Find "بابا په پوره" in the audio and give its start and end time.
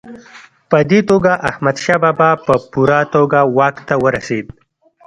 2.03-2.99